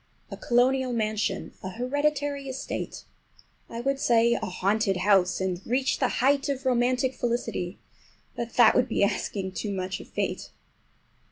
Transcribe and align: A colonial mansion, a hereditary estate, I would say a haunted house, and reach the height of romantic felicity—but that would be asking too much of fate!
A 0.31 0.35
colonial 0.37 0.93
mansion, 0.93 1.53
a 1.61 1.69
hereditary 1.69 2.49
estate, 2.49 3.03
I 3.69 3.81
would 3.81 3.99
say 3.99 4.33
a 4.33 4.39
haunted 4.47 4.97
house, 4.97 5.39
and 5.39 5.61
reach 5.63 5.99
the 5.99 6.07
height 6.07 6.49
of 6.49 6.65
romantic 6.65 7.13
felicity—but 7.13 8.53
that 8.55 8.73
would 8.73 8.87
be 8.89 9.03
asking 9.03 9.51
too 9.51 9.71
much 9.71 9.99
of 9.99 10.07
fate! 10.07 10.49